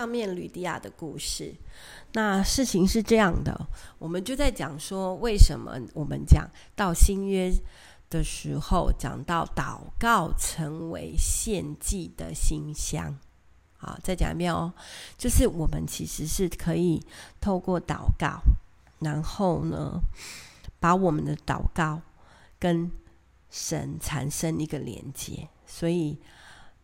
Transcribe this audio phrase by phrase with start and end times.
[0.00, 1.54] 上面吕迪亚的故事。
[2.12, 7.52] 那事情是这样的，我们就在讲说，为什么我们讲到新约
[8.08, 13.14] 的时候，讲到祷告成为献祭的馨香。
[13.76, 14.72] 好，再讲一遍哦，
[15.18, 17.04] 就是我们其实是可以
[17.38, 18.40] 透过祷告，
[19.00, 20.00] 然后呢，
[20.78, 22.00] 把我们的祷告
[22.58, 22.90] 跟
[23.50, 26.16] 神产生一个连接，所以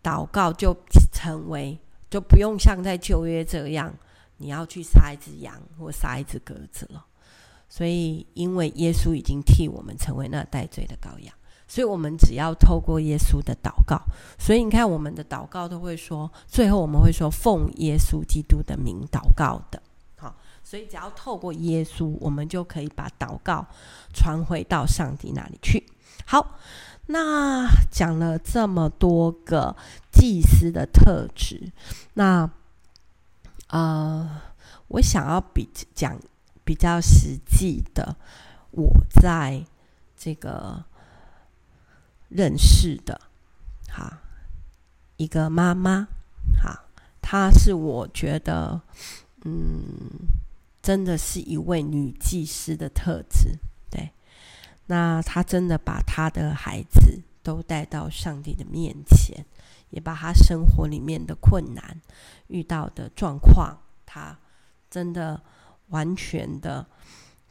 [0.03, 0.77] 祷告就
[1.11, 1.79] 成为，
[2.17, 3.93] 就不用像在旧约这样，
[4.39, 7.05] 你要去杀一只羊或杀一只鸽子了。
[7.69, 11.35] 所以，因为耶稣已经替我们成为那代罪的羔羊。
[11.69, 14.01] 所以我们只要透过耶稣的祷告，
[14.39, 19.83] 所以你看我们的祷告都会说，最后我们会说奉耶稣基督的名祷告的，
[20.17, 23.67] 好，所以只要透过耶稣，我们就可以把祷告
[24.15, 25.85] 传回到上帝那里去。
[26.25, 26.57] 好，
[27.09, 29.77] 那讲了这么多个
[30.17, 31.71] 祭司的特质，
[32.15, 32.51] 那
[33.69, 34.43] 呃，
[34.89, 36.19] 我想要比讲
[36.65, 38.17] 比较实际的，
[38.73, 38.91] 我
[39.21, 39.65] 在
[40.17, 40.85] 这个。
[42.29, 43.21] 认识的，
[43.89, 44.21] 哈，
[45.17, 46.09] 一个妈妈，
[46.61, 46.85] 哈，
[47.23, 48.81] 她是我觉得，
[49.45, 50.27] 嗯，
[50.83, 53.57] 真的是一位女祭司的特质，
[53.89, 54.11] 对。
[54.87, 59.47] 那她真的把她的孩子都带到上帝的面前，
[59.91, 62.01] 也把他生活里面的困难、
[62.49, 64.39] 遇到的状况，他
[64.91, 65.43] 真的
[65.89, 66.87] 完全的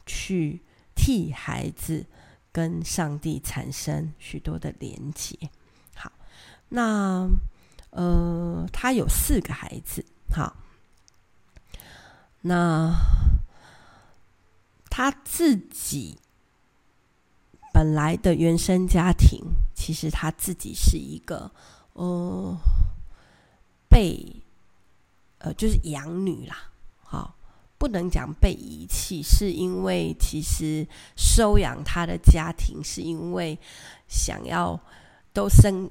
[0.04, 0.62] 去
[0.94, 2.06] 替孩子。
[2.56, 5.36] 跟上帝产生许多的连结。
[5.94, 6.10] 好，
[6.70, 7.28] 那
[7.90, 10.02] 呃，他有四个孩子。
[10.32, 10.56] 好，
[12.40, 12.94] 那
[14.88, 16.18] 他自己
[17.74, 19.38] 本来的原生家庭，
[19.74, 21.52] 其实他自己是一个
[21.96, 22.56] 呃
[23.88, 24.24] 被
[25.38, 26.70] 呃就是养女啦。
[27.02, 27.34] 好。
[27.78, 33.56] 不能讲被遗弃，是因为其实收养他的家庭是因为
[34.08, 34.80] 想要
[35.34, 35.88] 都生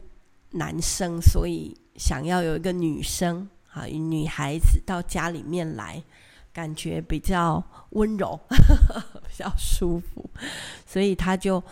[0.50, 6.02] 男生，所以想要有一个女生啊，女孩子到家里面来，
[6.52, 10.28] 感觉比较温柔，呵呵，比较舒服，
[10.88, 11.64] 所以他就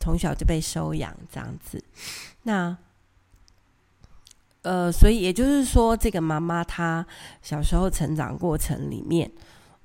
[0.00, 1.80] 从小就被收养这样子。
[2.42, 2.76] 那
[4.62, 7.06] 呃，所以也就是说，这个妈妈她
[7.42, 9.30] 小时候成长过程里面。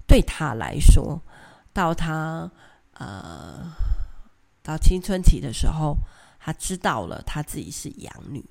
[0.07, 1.19] 对她来说，
[1.73, 2.47] 到她
[2.93, 3.73] 呃
[4.61, 5.97] 到青春期的时候，
[6.39, 8.45] 她知道了她自己是养女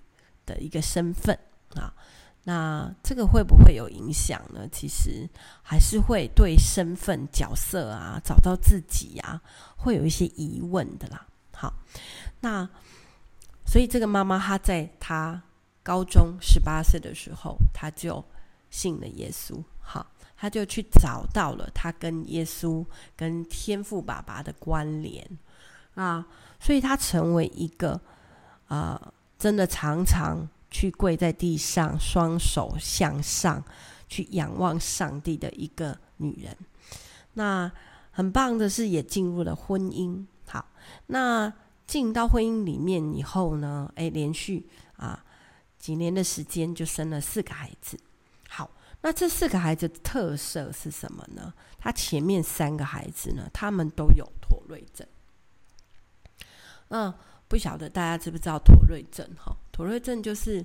[0.45, 1.39] 的一个身份
[1.77, 1.95] 啊。
[2.43, 4.69] 那这个会不会有影响呢？
[4.73, 5.31] 其实
[5.63, 9.41] 还是会对身份角色啊，找到自己啊，
[9.77, 11.25] 会有一些疑问的啦。
[11.53, 11.73] 好，
[12.41, 12.69] 那
[13.65, 15.41] 所以这个妈妈她在她
[15.85, 18.25] 高中十八岁的时候，他就
[18.71, 19.63] 信了耶稣。
[19.79, 20.05] 好。
[20.37, 22.85] 他就去找到了他跟耶稣、
[23.17, 25.27] 跟天父爸爸的关联
[25.95, 26.27] 啊，
[26.61, 27.99] 所以他成为一个
[28.67, 29.01] 啊、
[29.39, 33.65] 真的常常去跪在地上，双手向上
[34.07, 36.55] 去仰望上帝的一个女人。
[37.35, 37.71] 那
[38.11, 40.27] 很棒的是，也进入了婚姻。
[40.47, 40.67] 好，
[41.07, 41.51] 那
[41.87, 45.24] 进到婚姻里面以后呢，诶，连续啊
[45.85, 48.01] 几年的时间就生了四个孩子。
[48.49, 48.71] 好
[49.03, 51.53] 那这四个孩子特色是什么呢？
[51.79, 55.07] 他前面三个孩子呢，他们都有妥瑞症。
[56.89, 57.13] 嗯，
[57.49, 59.29] 不晓得大家知不知道妥瑞症？
[59.37, 60.65] 哈，妥瑞症就是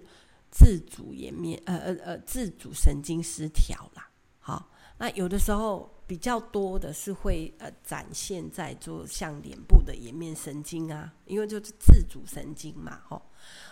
[0.50, 4.09] 自主颜面，呃呃呃，自主神经失调啦。
[4.40, 4.69] 好，
[5.00, 13.22] 那有的时候比较多的是会呃展现在做像脸部的颜面神经啊，因为就是自主神经嘛，哈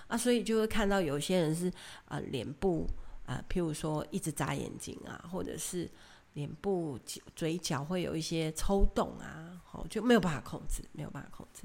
[0.08, 1.74] 啊，所以就会看到有些人是
[2.06, 2.88] 啊、脸部。
[3.26, 5.92] 啊，譬如说一直眨眼睛啊，或者是
[6.36, 6.98] 脸部、
[7.36, 11.64] 嘴角会有一些抽动啊，好，就没有办法控制，没有办法控制。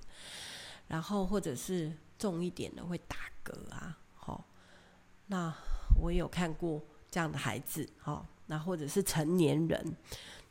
[0.89, 4.45] 然后或者是重一点的会打嗝啊，好，
[5.29, 5.55] 那
[6.01, 9.97] 我也有看过这样的孩子，哦，那或者是成年人，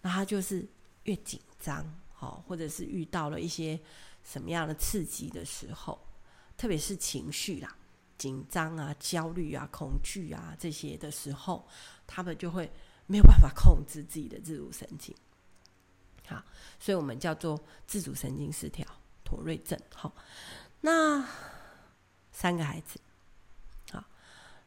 [0.02, 0.68] 那他就是
[1.04, 3.80] 越紧张，好，或者是遇到了一些
[4.24, 6.00] 什么样的刺激的时候，
[6.58, 7.76] 特别是情绪啦。
[8.18, 11.68] 紧张啊、焦虑啊、恐惧啊这些的时候，
[12.06, 12.72] 他们就会
[13.08, 15.16] 没有办法控制自己的自主神经。
[16.28, 16.44] 好，
[16.80, 18.86] 所以我们叫做自主神经失调、
[19.24, 19.80] 妥瑞症。
[19.96, 20.14] 好，
[20.82, 21.28] 那
[22.32, 23.00] 三个孩子，
[23.92, 24.04] 好，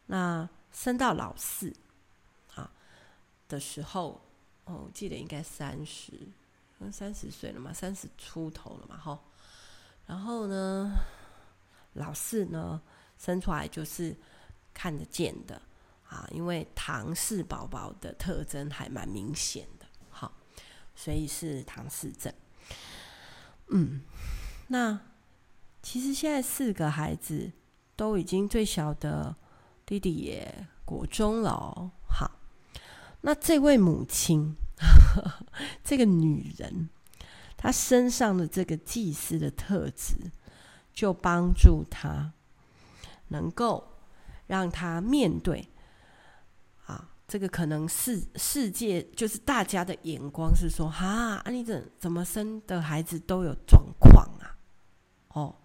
[0.07, 1.73] 那生到老四
[2.57, 2.73] 啊
[3.47, 4.21] 的时候，
[4.65, 6.13] 哦，我记得应该三十，
[6.91, 9.21] 三十岁了嘛，三十出头了嘛，哈。
[10.07, 10.93] 然后呢，
[11.95, 12.81] 老四呢？
[13.17, 14.15] 生出来就是
[14.75, 15.63] 看得见的，
[16.09, 20.33] 啊，因为唐氏宝宝的特征还蛮明显的，好，
[20.97, 22.35] 所以是唐氏症。
[23.69, 24.03] 嗯，
[24.67, 25.01] 那
[25.81, 27.53] 其实现在四个孩子
[27.95, 29.35] 都已经最小的
[29.87, 31.93] 弟弟也国中了。
[33.27, 34.55] 那这位母亲，
[35.83, 36.91] 这个女人，
[37.57, 40.31] 她身上的这个祭司的特质，
[40.93, 42.35] 就帮助她
[43.29, 43.97] 能够
[44.47, 45.67] 让她面对
[46.85, 54.53] 啊，这个可能世世界就是大家的眼光是说，哈，啊，你怎怎么生的孩子都有状况啊？
[55.29, 55.57] 哦，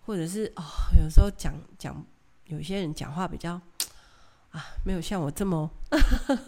[0.00, 0.62] 或者是哦，
[1.00, 2.04] 有时候讲讲，
[2.46, 3.60] 有些人讲话比较
[4.52, 5.70] 啊，没有像我这么，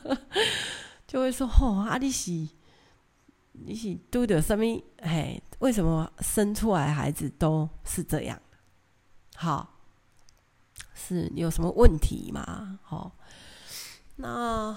[1.07, 2.31] 就会说，哦，啊，你是
[3.53, 4.65] 你是都的什么？
[4.99, 8.41] 哎，为什么生出来孩子都是这样？
[9.35, 9.81] 好，
[10.95, 12.79] 是有什么问题吗？
[12.83, 13.13] 好，
[14.17, 14.77] 那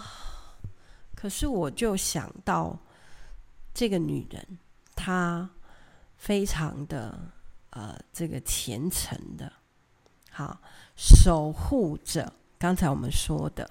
[1.15, 2.79] 可是我就想到
[3.73, 4.59] 这个女人，
[4.95, 5.49] 她
[6.15, 7.19] 非常的
[7.71, 9.51] 呃，这个虔诚的，
[10.31, 10.59] 好，
[10.95, 13.69] 守护着刚才我们说的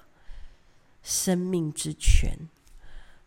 [1.03, 2.37] 生命之泉。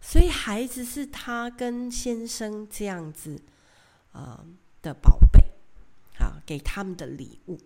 [0.02, 3.38] 所以孩子是他跟先生这样子，
[4.12, 4.42] 呃
[4.80, 5.44] 的宝贝，
[6.18, 7.60] 啊，给他们的礼物，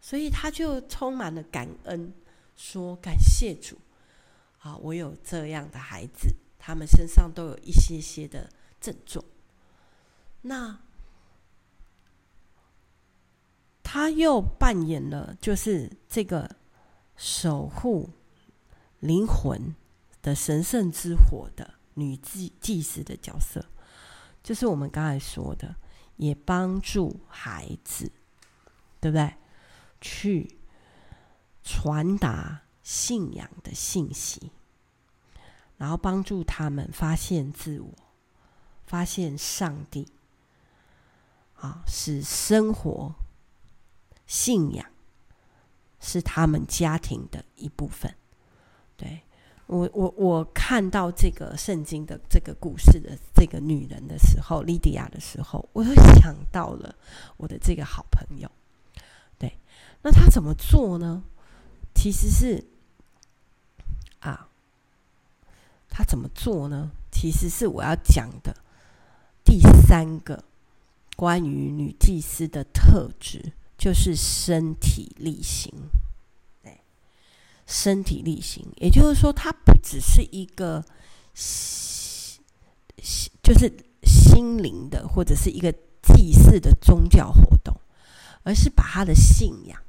[0.00, 2.14] 所以他就充满了感恩，
[2.56, 3.76] 说感谢主，
[4.60, 8.48] 啊，我有这样的孩子，他们身上都有一些些的
[8.80, 9.24] 症状，
[10.42, 10.78] 那
[13.82, 16.48] 他又扮演了就是这个
[17.20, 18.08] 守护
[19.00, 19.76] 灵魂。
[20.22, 23.64] 的神圣之火的女祭祭司的角色，
[24.42, 25.76] 就是我们刚才说的，
[26.18, 28.12] 也帮助孩子，
[29.00, 29.32] 对不对？
[29.98, 30.58] 去
[31.62, 34.52] 传达信仰的信息，
[35.78, 37.90] 然后帮助他们发现自我，
[38.84, 40.06] 发现上帝，
[41.54, 43.14] 啊，使生活
[44.26, 44.86] 信仰
[46.00, 48.14] 是他们家庭的一部分，
[48.96, 49.20] 对。
[49.66, 56.92] 我我我看到这个圣经的这个故事的这个女人的时候，莉迪亚的时候，我又想到了
[57.36, 58.50] 我的这个好朋友。
[59.38, 59.56] 对，
[60.02, 61.22] 那她怎么做呢？
[61.94, 62.64] 其实是
[64.18, 64.48] 啊，
[65.88, 66.90] 她怎么做呢？
[67.12, 68.52] 其实是我要讲的
[69.44, 70.42] 第三个
[71.14, 75.72] 关于女祭司的特质，就是身体力行。
[76.62, 76.78] 对
[77.66, 80.84] 身体力行，也就是说，它不只是一个
[81.32, 82.42] 心，
[83.42, 83.72] 就是
[84.02, 85.72] 心灵的，或者是一个
[86.02, 87.74] 祭祀的宗教活动，
[88.42, 89.80] 而是把他的信仰，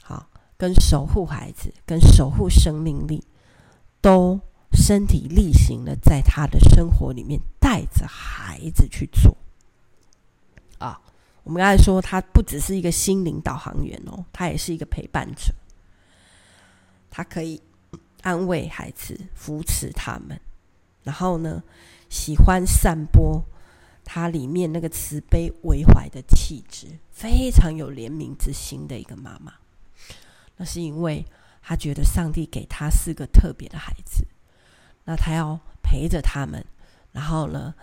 [0.00, 3.24] 好，跟守护孩子，跟守护生命力，
[4.00, 4.38] 都
[4.72, 9.36] 身体力行的，在他的生活里面带着孩子去做。
[10.78, 11.00] 啊，
[11.44, 15.54] 我们刚才说，他不只是一个心灵导航员哦，他也是一个陪伴者。
[17.10, 17.62] 他可以
[18.22, 20.40] 安慰孩子，扶持他们，
[21.02, 21.62] 然后呢，
[22.08, 23.44] 喜欢散播
[24.04, 29.52] 他里面那个慈悲为怀的气质，非常有怜悯之心的一个妈妈。
[30.56, 31.24] 那是因为
[31.62, 34.26] 他觉得上帝给他四个特别的孩子，
[35.04, 36.64] 那他要陪着他们，
[37.12, 37.74] 然后呢，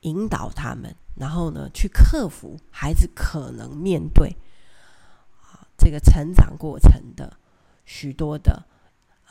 [0.00, 4.34] 引导他们，然后呢，去克服孩子可能面对
[5.40, 7.36] 啊这个成长过程的
[7.84, 8.66] 许多的。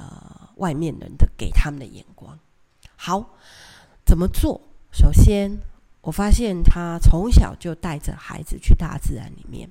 [0.01, 2.39] 呃，外面人的给他们的眼光，
[2.95, 3.35] 好，
[4.05, 4.61] 怎么做？
[4.93, 5.57] 首先，
[5.99, 9.69] 我发现他从小就带着孩子去大自然里面。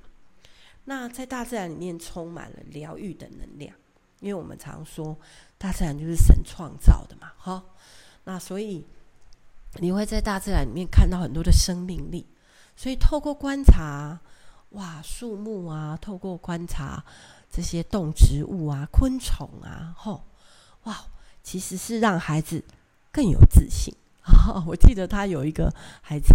[0.84, 3.74] 那在大自然里面充满了疗愈的能量，
[4.20, 5.16] 因为我们常说
[5.56, 7.64] 大自然就是神创造的嘛，哈。
[8.24, 8.84] 那所以
[9.76, 12.26] 你会在大自然里面看到很多的生命力。
[12.74, 14.20] 所以透过观察，
[14.70, 17.04] 哇，树木啊，透过观察。
[17.50, 20.22] 这些动植物啊，昆虫啊，吼，
[20.82, 20.94] 哇，
[21.42, 22.62] 其实是让孩子
[23.10, 23.94] 更有自信。
[24.52, 25.72] 哦，我记得他有一个
[26.02, 26.34] 孩子，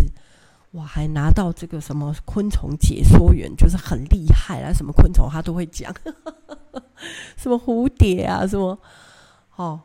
[0.71, 5.93] 哇，还拿到这个什么昆虫解说员，就是很厉害啊，什么昆虫他都会讲，
[7.37, 8.79] 什么蝴蝶啊，什么，
[9.55, 9.79] 哦，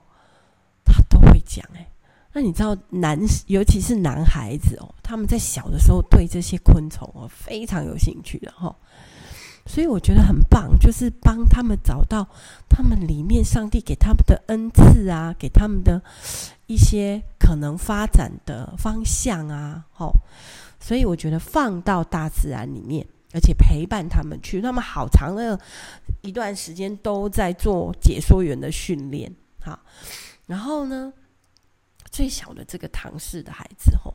[0.83, 1.63] 他都会讲。
[1.75, 1.87] 哎，
[2.33, 8.75] 那你知道男，尤其是男孩子哦，他们在小的时候对这些昆虫哦非常有兴趣的，哈。
[9.67, 12.27] 所以我觉得很棒，就是帮他们找到
[12.71, 16.01] 他们里面上帝给他们的恩赐啊，给他们的
[16.67, 20.13] 一些可能发展的方向啊，吼。
[20.81, 25.59] 所以我觉得放到大自然里面，而且陪伴他们去，他们好长的
[26.23, 29.31] 一段时间都在做解说员的训练。
[29.61, 29.79] 好，
[30.47, 31.13] 然后呢，
[32.19, 34.13] 最小的这个唐氏的孩子吼，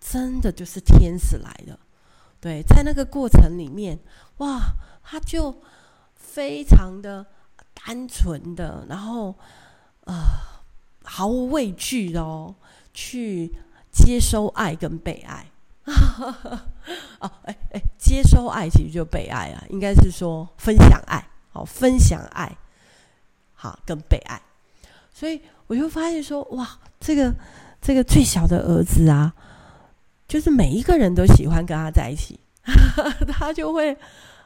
[0.00, 1.78] 真的就是天使来的。
[2.40, 3.98] 对，在那个过程里面，
[4.38, 4.62] 哇，
[5.02, 5.54] 他就
[6.14, 7.26] 非常的
[7.74, 9.34] 单纯的，然后、
[10.06, 10.14] 呃，
[11.02, 12.54] 毫无畏惧哦，
[12.94, 13.54] 去
[13.92, 15.50] 接收爱跟被爱。
[17.20, 22.56] 哦，哎哎，接收爱其实就被爱啊，应该是说分享爱，好，分享爱，
[23.52, 24.40] 好，跟被爱。
[25.14, 26.68] 所以我就发现说，哇，
[27.00, 27.34] 这个
[27.80, 29.32] 这个最小的儿子啊。
[30.26, 32.40] 就是每一个人都喜欢跟他在一起，
[33.28, 33.96] 他就会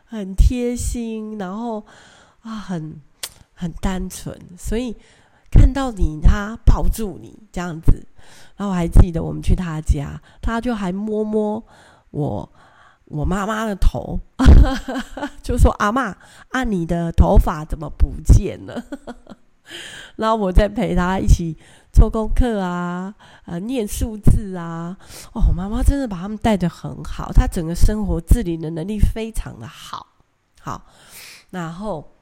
[0.04, 1.87] 很贴心，然后
[2.42, 3.00] 啊，很
[3.54, 4.94] 很单纯，所以
[5.50, 8.04] 看到你，他抱住你这样子，
[8.56, 11.64] 然后我还记得我们去他家，他就还摸摸
[12.10, 12.52] 我
[13.04, 14.18] 我妈妈的头，
[15.42, 16.12] 就说：“阿嬷，
[16.48, 18.84] 啊，你的头发怎么不见了？”
[20.16, 21.56] 然后我再陪他一起。
[21.90, 23.12] 做功课啊，
[23.46, 24.96] 呃，念数字啊，
[25.32, 30.06] 哦，妈妈真的把他们带得很好，她整个生活自理的能力非常的好，
[30.60, 30.84] 好，
[31.50, 32.12] 然后，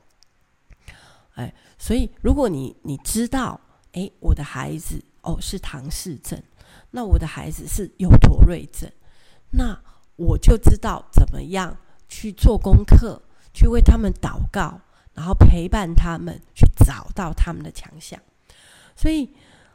[1.34, 3.60] 哎，所以如果你你知道，
[3.92, 6.40] 哎，我的孩子哦是唐氏症，
[6.92, 8.90] 那我的孩子是有妥瑞症，
[9.50, 9.78] 那
[10.14, 11.76] 我就知道怎么样
[12.08, 13.20] 去做功课，
[13.52, 14.80] 去为他们祷告，
[15.16, 18.20] 然后陪伴他们去找到他们的强项，
[18.94, 19.28] 所以。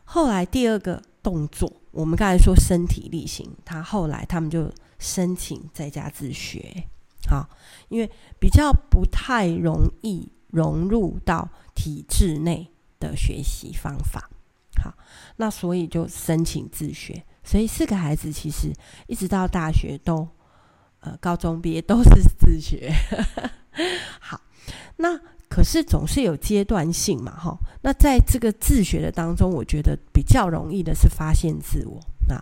[0.04, 4.70] 后来第二个动作，我们刚才说身体力行，他后来他们就
[5.00, 6.84] 申请在家自学，
[7.30, 7.48] 好，
[7.88, 12.70] 因为比较不太容易融入到体制内
[13.00, 14.30] 的学习方法，
[14.84, 14.94] 好，
[15.38, 18.74] 那所以就申请自学，所以四个孩子其实
[19.08, 20.28] 一直到大学都，
[21.00, 22.92] 呃，高中毕业都是自学，
[24.20, 24.42] 好，
[24.98, 25.20] 那。
[25.52, 27.54] 可是总是有阶段性嘛，哈。
[27.82, 32.00] 那在这个自学的当中，我觉得比较容易的是发现自我
[32.34, 32.42] 啊。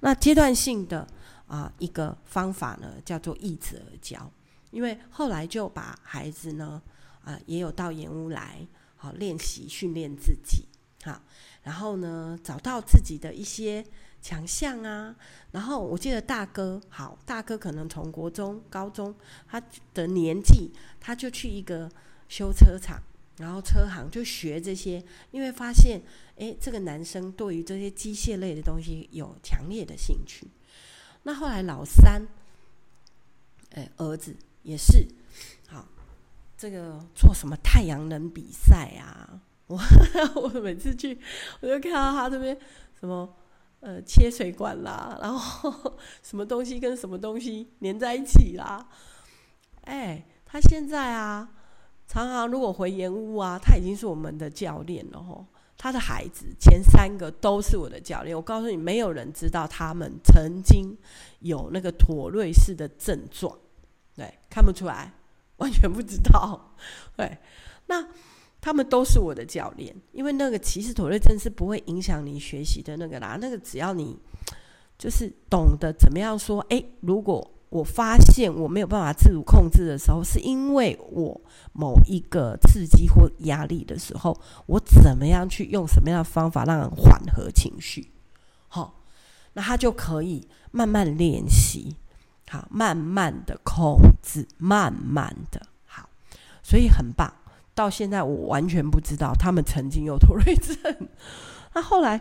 [0.00, 1.06] 那阶段性的
[1.46, 4.28] 啊一个方法呢，叫做易子而教，
[4.72, 6.82] 因为后来就把孩子呢
[7.22, 10.64] 啊也有到岩屋来好练习训练自己，
[11.04, 11.22] 好，
[11.62, 13.84] 然后呢找到自己的一些
[14.20, 15.14] 强项啊。
[15.52, 19.14] 然后我记得大哥，好，大哥可能从国中、高中
[19.46, 19.62] 他
[19.94, 20.70] 的年纪，
[21.00, 21.90] 他就去一个。
[22.30, 23.00] 修车厂，
[23.38, 25.98] 然后车行就学这些，因为发现，
[26.36, 30.46] 哎，这个男生对于这些机械类的东西有强烈的兴趣。
[31.22, 32.28] 那后来老三，
[33.70, 35.08] 哎，儿子也是，
[35.68, 35.88] 好，
[36.54, 39.40] 这个做什么太阳能比赛啊？
[39.68, 39.80] 我
[40.34, 41.18] 我每次去，
[41.60, 42.54] 我就看到他这边
[43.00, 43.34] 什么，
[43.80, 48.88] 呃，切水管啦， 然后什么东西跟什么东西粘在一起啦。
[49.82, 51.48] 哎，他现在啊。
[52.10, 55.44] 常常如果回盐屋啊，他已经是我们的教练了吼。
[55.76, 58.34] 他的孩子前三个都是我的教练。
[58.34, 60.96] 我告诉你，没有人知道他们曾经
[61.40, 63.54] 有那个妥瑞氏的症状，
[64.16, 65.12] 对，看不出来，
[65.58, 66.74] 完全不知道。
[67.14, 67.36] 对，
[67.88, 68.08] 那
[68.68, 73.38] 他们都是我的教练，因为那个其实妥瑞症是不会影响你学习的那个啦。
[73.40, 74.18] 那个只要你
[74.98, 77.50] 就是懂得怎么样说，诶，如果。
[77.70, 81.38] 我发现我没有办法自主控制的时候，是因为我
[81.74, 84.34] 某一个刺激或压力的时候，
[84.64, 88.10] 我怎么样去用什么样的方法让人缓和情绪？
[88.68, 89.02] 好，
[89.52, 91.94] 那他就可以慢慢练习，
[92.48, 96.08] 好，慢慢的控制，慢慢的好，
[96.62, 97.30] 所以很棒。
[97.78, 101.08] 到现在我完全不知道他们曾经有妥瑞症。
[101.74, 102.20] 那后来，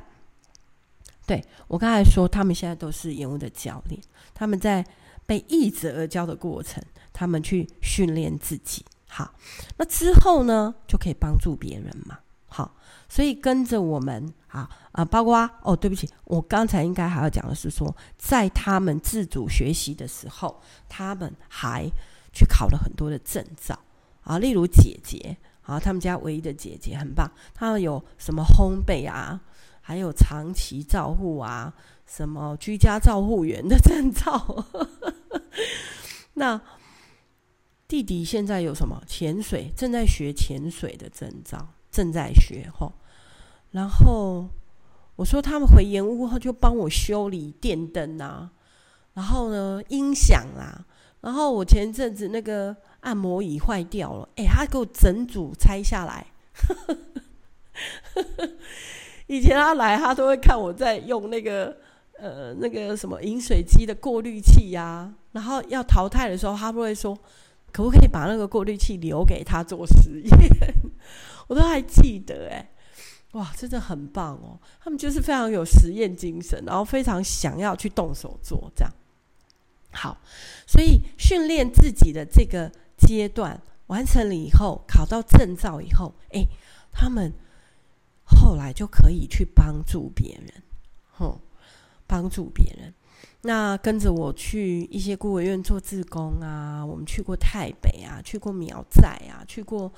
[1.25, 3.99] 对，我刚才说，他们现在都是延误的教练，
[4.33, 4.85] 他们在。
[5.27, 8.85] 被易子而教的过程，他们去训练自己。
[9.09, 9.35] 好，
[9.75, 12.17] 那之后呢，就可以帮助别人嘛。
[12.47, 12.73] 好，
[13.09, 21.91] 所以跟着我们啊啊，包括哦，对不起，我刚才应该还要讲的是说，在他们自主学习的时候，他们还
[22.31, 23.77] 去考了很多的证照
[24.27, 29.39] 啊，例如姐姐啊，他们家唯一的姐姐很棒，他们有什么烘焙啊，
[29.81, 31.73] 还有长期照护啊。
[32.05, 34.65] 什么居家照护员的证照？
[36.35, 36.61] 那
[37.85, 39.71] 弟弟现在有什么潜水？
[39.75, 42.91] 正在学潜水的证照，正在学齁。
[43.71, 44.47] 然后
[45.17, 48.51] 我说他们回盐屋后就帮我修理电灯啊，
[49.13, 50.85] 然后呢音响啦，
[51.19, 52.73] 然后我前阵子那个
[53.07, 56.27] 按摩椅坏掉了，哎，他给我整组拆下来。
[59.27, 61.77] 以前他来，他都会看我在用那个。
[62.19, 67.15] 呃那个什么饮水机的过滤器呀、然后要淘汰的时候，他不会说
[67.71, 70.73] 可不可以把那个过滤器留给他做实验？
[71.45, 72.71] 我都还记得哎，
[73.33, 74.57] 哇，真的很棒哦！
[74.83, 78.91] 他们就是非常有实验精神，然后非常想要去动手做这样。
[79.91, 80.17] 好，
[80.65, 86.43] 所以训练自己的这个阶段完成了以后，考到证照以后，哎，
[86.91, 87.31] 他们
[88.25, 90.63] 后来就可以去帮助别人，
[91.11, 91.39] 哼，
[92.05, 92.93] 帮助别人。
[93.41, 99.91] 那跟着我去一些孤儿院做志工啊，我们去过台北啊，去过苗寨啊，去过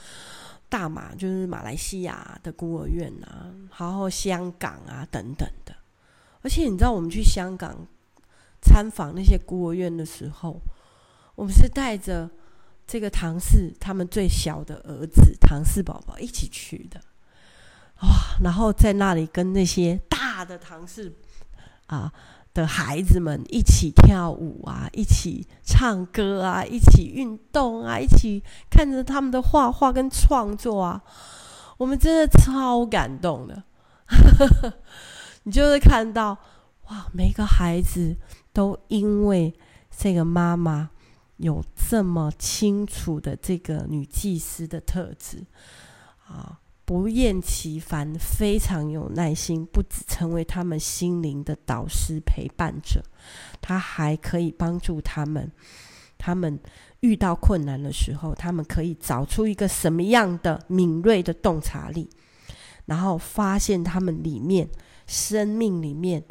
[0.68, 5.74] 大马，就是马来西亚的孤儿院啊，然后香港啊等等的。
[6.42, 7.88] 而且你知道，我们去香港
[8.62, 10.62] 参访那些孤儿院的时候，
[11.36, 12.30] 我们是带着
[12.90, 17.00] 这个唐氏他们最小的儿子唐氏宝宝一起去的，
[18.02, 18.10] 哇！
[18.42, 21.14] 然后在那里跟那些大的唐氏
[21.86, 22.12] 啊。
[22.52, 31.00] 的孩子们一起跳舞啊，一起唱歌啊，一起运动啊，一起看着他们的画画跟创作啊，
[31.78, 33.64] 我们真的超感动的。
[35.44, 36.36] 你就会看到
[36.88, 38.18] 哇，每个孩子
[38.52, 39.54] 都因为
[39.96, 40.90] 这个妈妈
[41.40, 45.44] 有这么清楚的这个女祭司的特质
[46.26, 46.62] 啊。
[46.86, 53.04] 不厌其烦，非常有耐心，不只成为他们心灵的导师陪伴者，
[53.62, 55.52] 他还可以帮助他们。
[56.18, 56.60] 他们
[57.02, 62.10] 遇到困难的时候，他们可以找出一个什么样的敏锐的洞察力，
[62.88, 64.68] 然后发现他们里面
[65.06, 66.24] 生命里面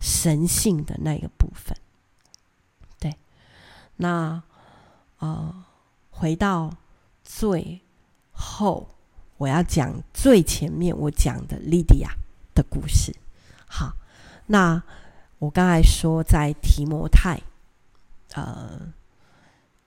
[0.00, 1.76] 神性的那个部分。
[3.96, 4.42] 那
[5.18, 5.64] 呃，
[6.10, 6.76] 回到
[7.22, 7.80] 最
[8.32, 8.88] 后。
[9.36, 12.08] 我要讲最前面我讲的莉迪亚
[12.54, 13.14] 的故事。
[13.66, 13.96] 好，
[14.46, 14.80] 那
[15.40, 17.42] 我刚才说在提摩太，
[18.34, 18.92] 呃，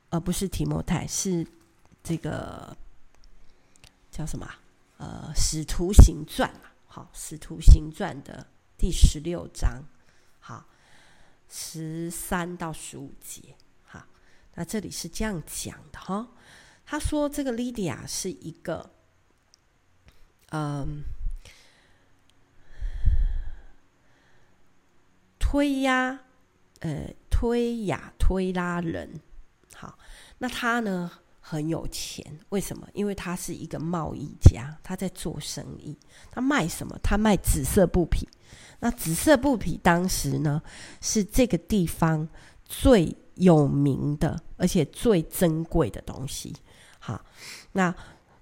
[0.10, 1.48] 而不是提摩太，是
[2.04, 2.76] 这个
[4.12, 4.46] 叫什么？
[4.98, 6.50] 呃，《使徒行传》
[6.86, 8.46] 好，《使徒行传》的
[8.78, 9.82] 第十六章，
[10.40, 10.66] 好，
[11.48, 13.56] 十三到十五节。
[14.58, 16.28] 那这里是这样讲的哈。
[16.84, 18.90] 他说，这个莉迪亚是一个。
[20.50, 21.04] 嗯，
[25.38, 26.18] 推压，
[26.80, 29.20] 呃，推亚推拉人，
[29.76, 30.00] 好，
[30.38, 32.88] 那他呢很有钱，为什么？
[32.94, 35.98] 因为他是一个贸易家，他在做生意。
[36.32, 36.98] 他卖什么？
[37.04, 38.26] 他卖紫色布匹。
[38.80, 40.62] 那紫色布匹当时呢
[41.02, 42.30] 是这个地方
[42.64, 46.56] 最有名的，而且最珍贵的东西。
[47.00, 47.24] 好，
[47.74, 47.94] 那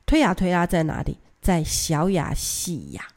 [0.05, 1.17] 推亚推拉在哪里？
[1.41, 3.08] 在小亚细亚，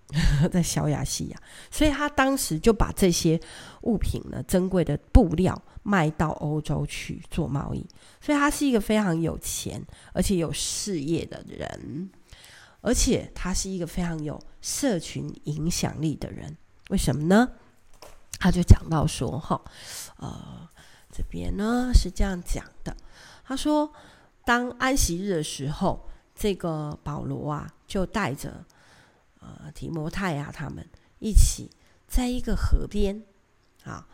[0.50, 3.38] 在小亚细亚，所以他当时就把这些
[3.82, 7.86] 物品呢，珍贵的布料卖到欧洲去做贸易，
[8.22, 12.10] 所以他是一个非常有钱而且有事业的人，
[12.80, 16.56] 而且他是一个非常有社群影响力的人。
[16.88, 17.50] 为什么呢？
[18.38, 19.60] 他就讲到说，哈，
[20.16, 20.68] 呃，
[21.14, 22.96] 这边呢是这样讲的，
[23.44, 23.92] 他说，
[24.44, 26.08] 当安息日的时候。
[26.36, 28.64] 这个保罗啊，就带着
[29.38, 30.84] 呃提摩太啊，他们
[31.20, 31.70] 一起
[32.08, 33.22] 在一个河边
[33.84, 34.04] 啊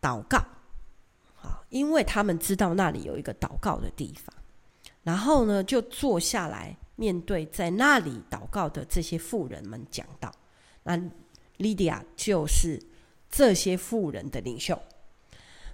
[0.00, 0.38] 祷告
[1.40, 4.34] 啊，因为他们知道那里有一个祷告的地方，
[5.04, 10.34] 然后呢，就坐下来面对在那里祷告的这些妇人们讲道。
[10.82, 11.00] 那
[11.58, 12.82] 莉迪亚就是
[13.30, 14.80] 这些富人的领袖，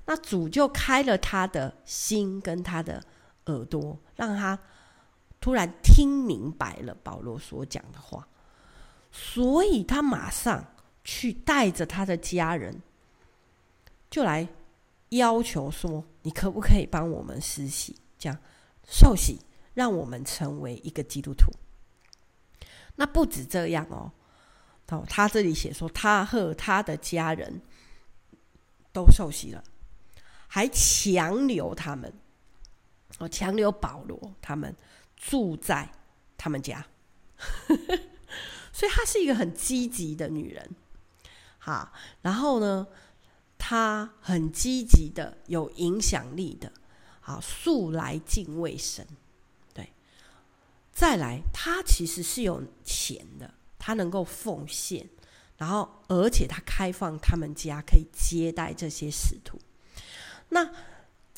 [0.04, 3.02] 那主就开了他的心跟他的。
[3.46, 4.58] 耳朵让他
[5.40, 8.26] 突然听明白了保罗所讲的话，
[9.12, 12.82] 所以他马上去带着他的家人，
[14.10, 14.48] 就来
[15.10, 18.36] 要求说：“你可不可以帮我们施洗，这样
[18.82, 19.38] 受洗，
[19.74, 21.52] 让我们成为一个基督徒？”
[22.98, 24.10] 那不止这样哦，
[24.88, 27.60] 哦，他这里写说他和他的家人
[28.92, 29.62] 都受洗了，
[30.46, 32.12] 还强留他们。
[33.18, 34.76] 哦，强留保罗他们
[35.16, 35.90] 住在
[36.36, 36.86] 他们家，
[38.72, 40.76] 所以她是一个很积极的女人。
[41.56, 42.86] 好，然后呢，
[43.56, 46.70] 她很积极的、有影响力的，
[47.20, 49.06] 好，素来敬畏神。
[49.72, 49.94] 对，
[50.92, 53.54] 再来，她其实是有钱的，
[53.86, 55.08] 他能够奉献，
[55.56, 59.56] 然后而且他开放他们家可以接待这些使徒。
[60.48, 60.68] 那。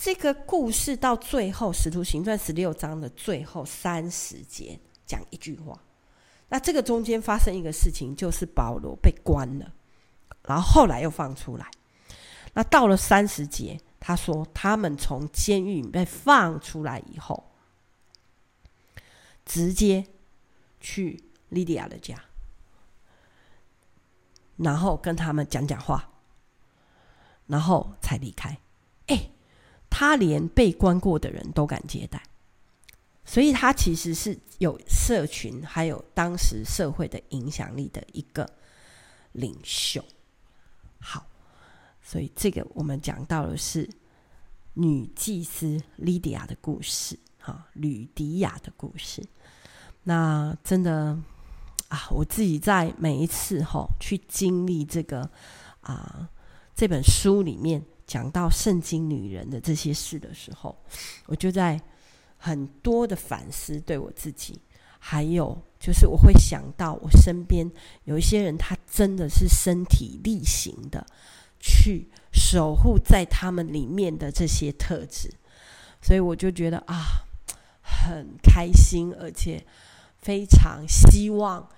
[0.00, 5.76] 这个故事到最后，《使徒行传》十六章的最后三十节讲一句话。
[6.48, 9.74] 那这个中间发生一个事情，就是保罗被关了。
[10.44, 11.68] 然后后来又放出来。
[12.52, 17.50] 那到了三十节，他说他们从监狱被放出来以后，
[19.44, 20.06] 直接
[20.78, 22.22] 去莉迪亚的家，
[24.58, 26.10] 然后跟他们讲讲话，
[27.46, 28.58] 然后才离开。
[29.06, 29.30] 哎，
[29.88, 32.22] 他连被关过的人都敢接待，
[33.24, 38.48] 所以他其实是有社群还有当时社会的影响力的一个
[39.32, 40.04] 领袖。
[41.00, 41.24] 好。
[42.00, 43.86] 所以，这个我们讲到的是
[44.72, 49.22] 女祭司莉迪亚的故事，哈，吕迪亚的故事。
[50.04, 51.18] 那真的
[51.88, 55.28] 啊，我自己在每一次哈去经历这个
[55.80, 56.28] 啊
[56.74, 60.76] 这本书里面讲到圣经女人的这些事的时候，
[61.26, 61.80] 我就在
[62.36, 64.60] 很多的反思，对我自己，
[64.98, 67.70] 还有就是我会想到我身边
[68.04, 71.06] 有一些人，他真的是身体力行的。
[71.60, 75.28] 去守护在他们里面的这些特质，
[76.00, 77.26] 所以我就觉得啊，
[77.82, 79.66] 很开心，而且
[80.18, 81.68] 非常希望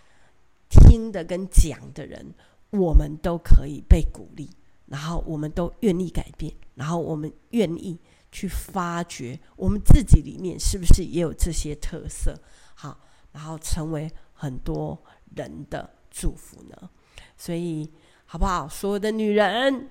[0.81, 2.35] 听的跟讲的人，
[2.71, 4.51] 我们都可以被鼓励，
[4.87, 7.99] 然后我们都愿意改变，然后我们愿意
[8.33, 12.35] 去发掘我们自己里面是不是也有这些特色，
[12.75, 12.99] 好，
[13.33, 14.99] 然后成为很多
[15.37, 16.91] 人的祝福呢？
[17.37, 17.91] 所以。
[18.33, 18.69] 好不好？
[18.69, 19.91] 所有的女人，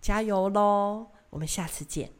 [0.00, 1.06] 加油喽！
[1.30, 2.10] 我们下次见。